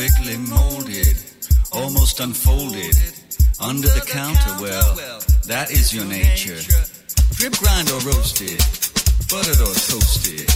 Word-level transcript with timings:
perfectly 0.00 0.38
molded, 0.48 1.16
almost 1.72 2.20
unfolded, 2.20 2.96
under 3.60 3.88
the 3.88 4.00
counter 4.06 4.56
well. 4.62 4.94
That 5.46 5.70
is 5.70 5.92
your 5.92 6.06
nature. 6.06 6.56
Drip 7.34 7.52
grind 7.58 7.90
or 7.90 8.00
roasted, 8.08 8.58
buttered 9.28 9.60
or 9.60 9.74
toasted. 9.76 10.48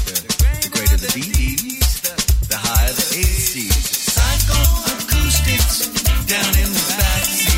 The 0.62 0.70
greater 0.72 0.96
the 0.96 1.12
BEs, 1.12 2.00
the 2.48 2.56
higher 2.56 2.92
the 2.92 3.02
ACs. 3.20 4.08
Psychoacoustics 4.16 5.92
down 6.26 6.56
in 6.64 6.72
the 6.72 6.94
back. 6.96 7.53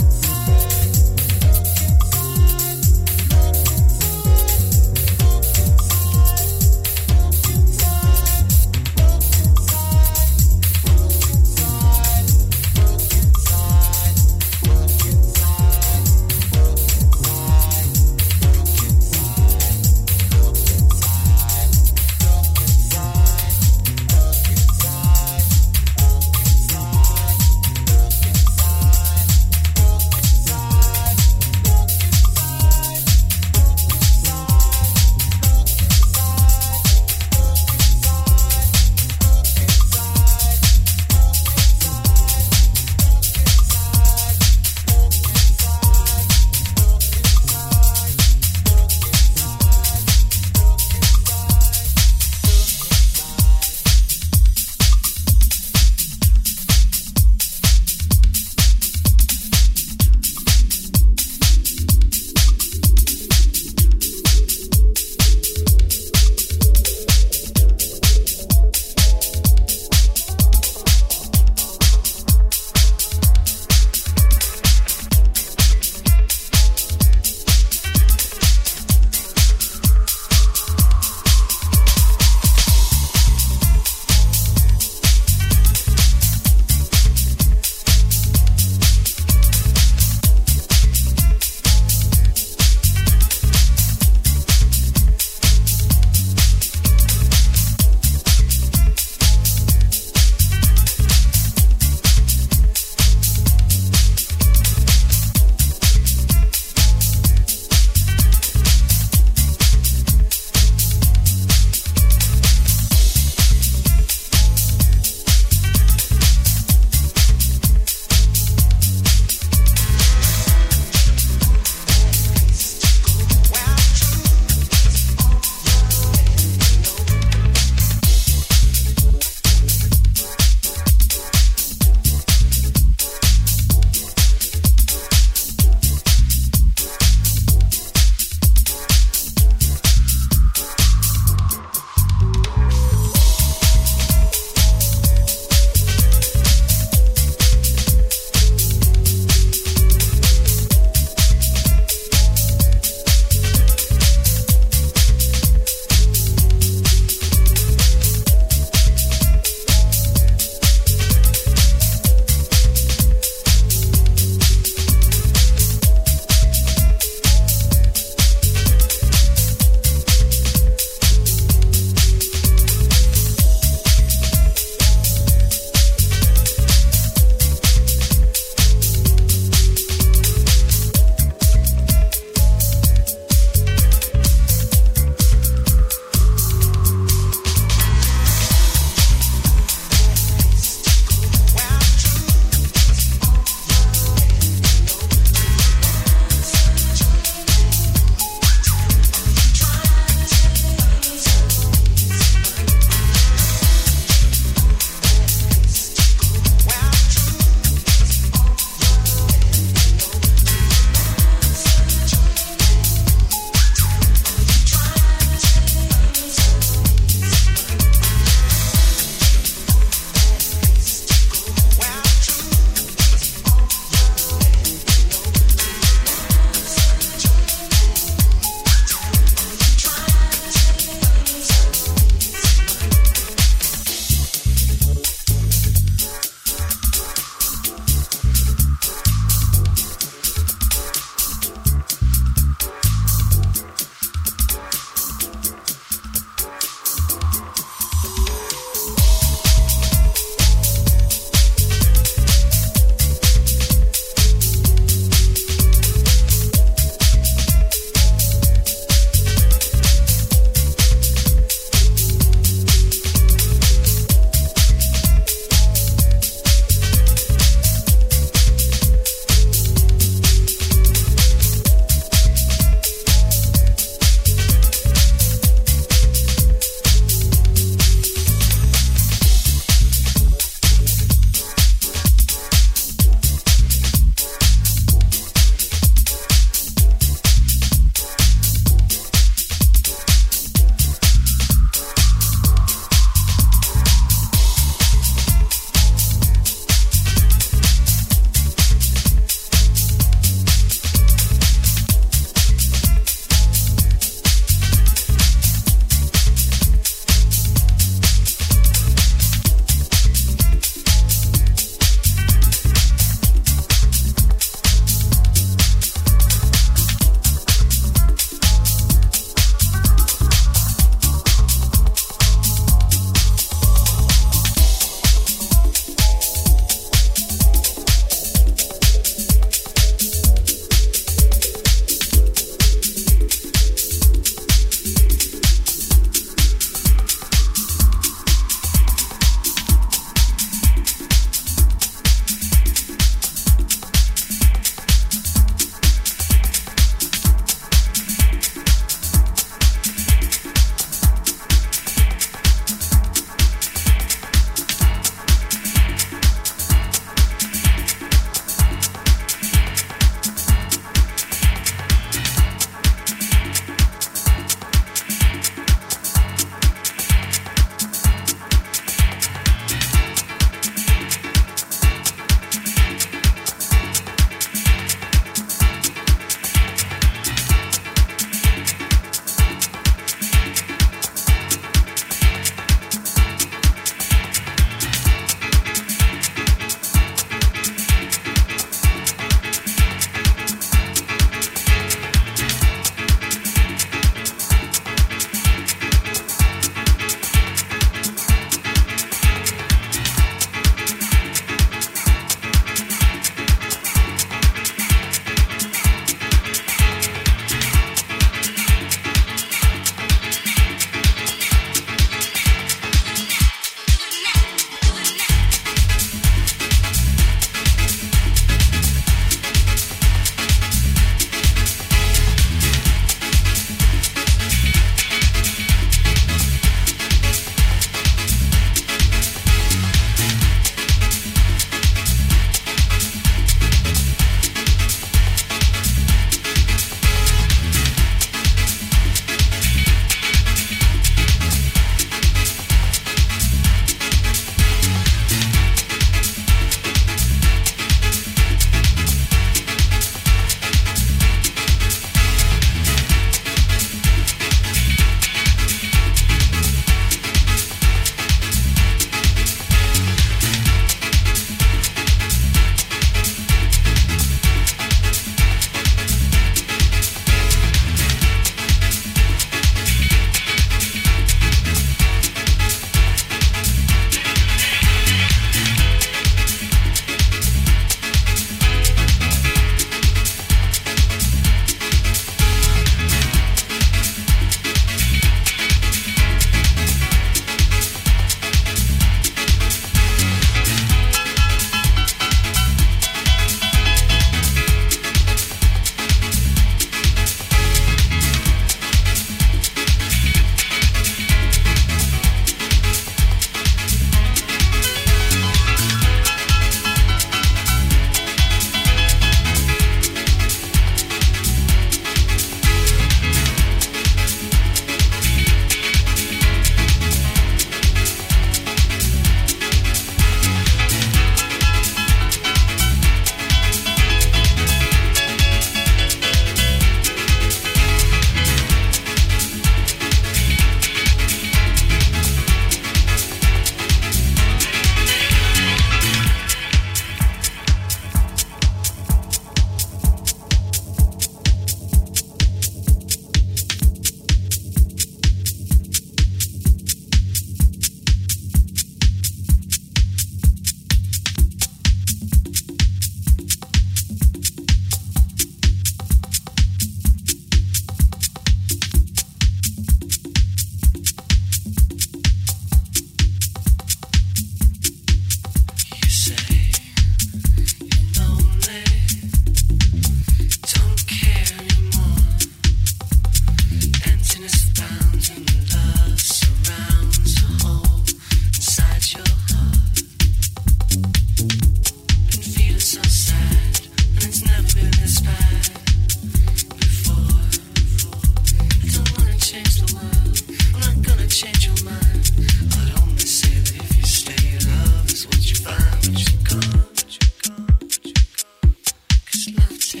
Just 599.52 599.92
be 599.92 600.00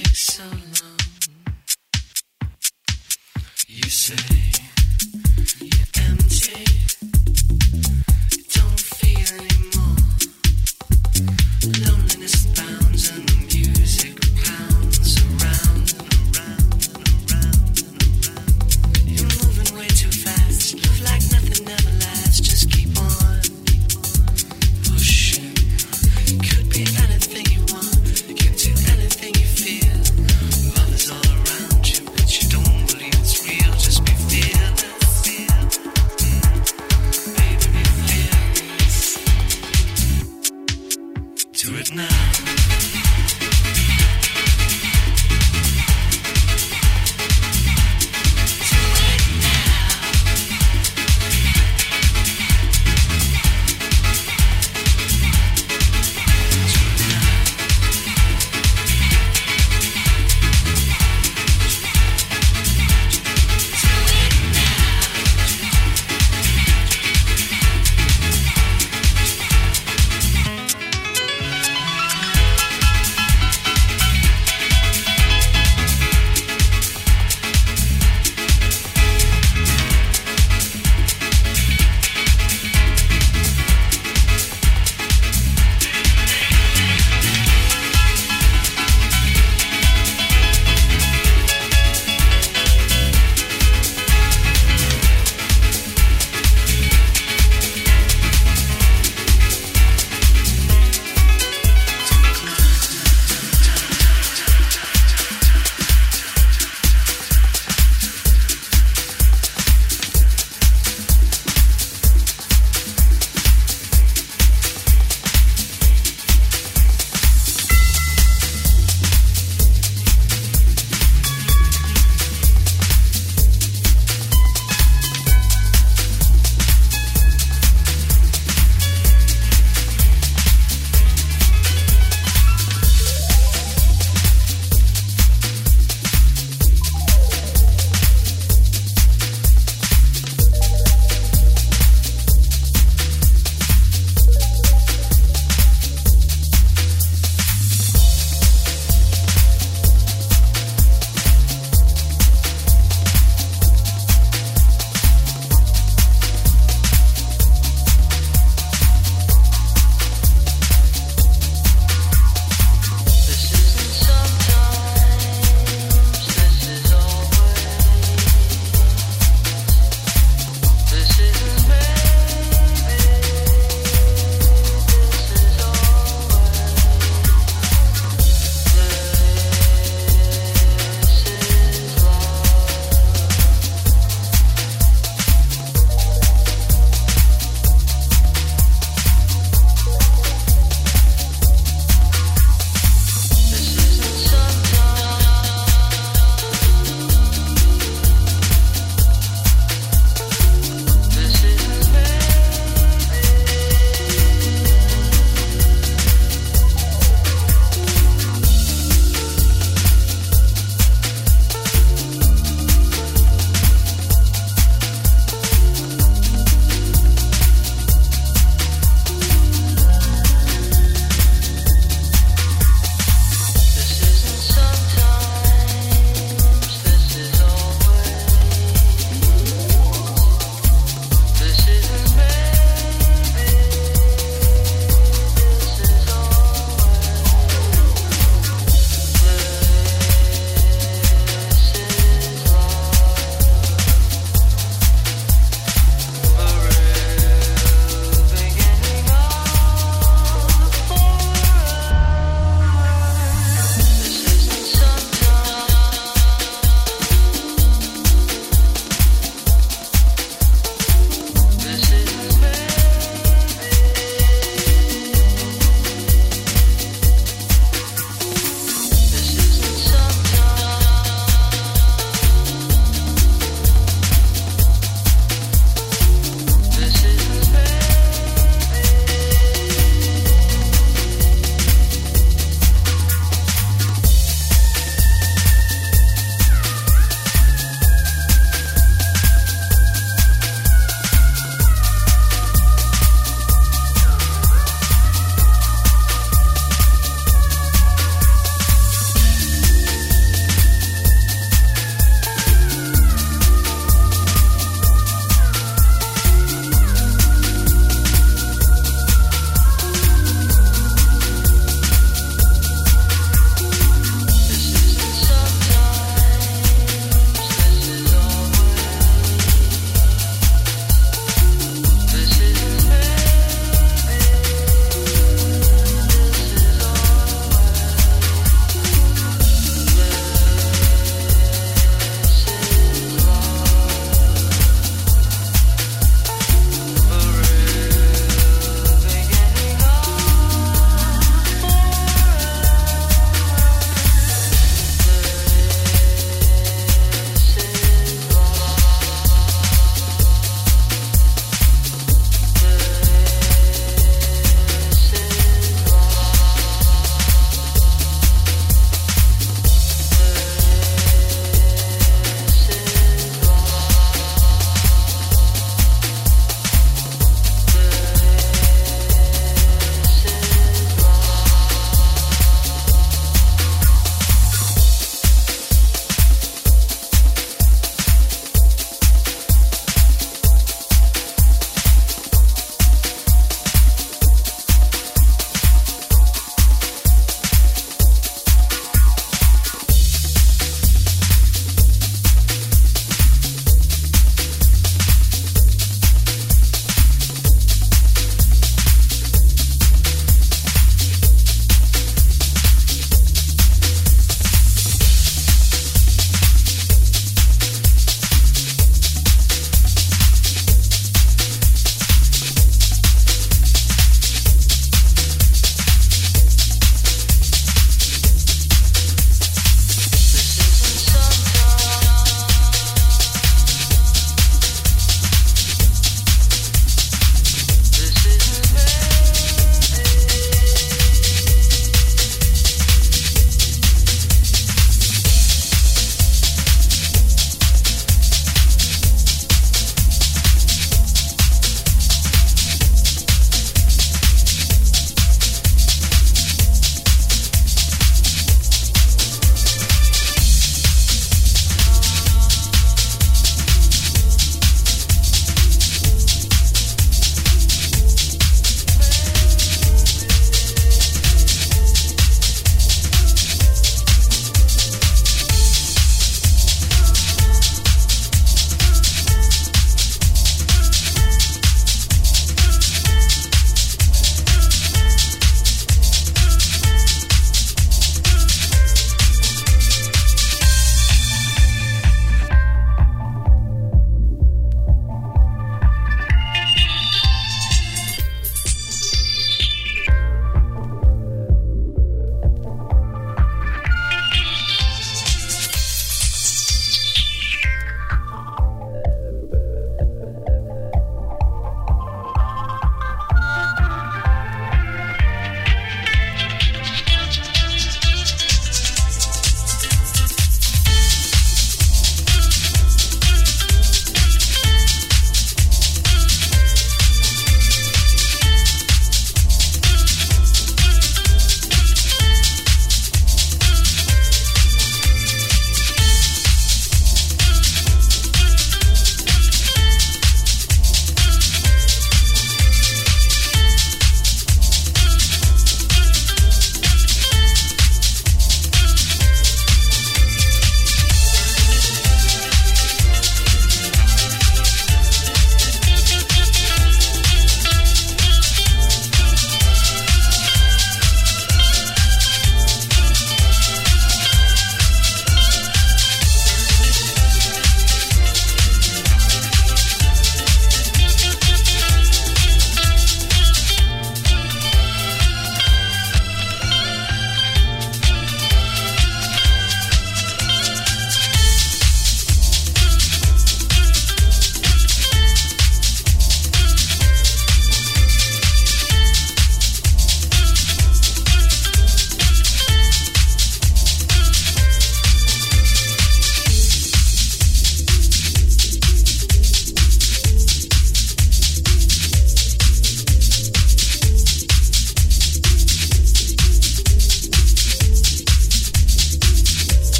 fearless. 5.92 8.09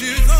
What 0.00 0.39